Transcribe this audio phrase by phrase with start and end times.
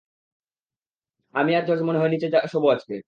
[1.33, 2.95] আমি আর জর্জ মনে হয় নিচে শোবো আজকে।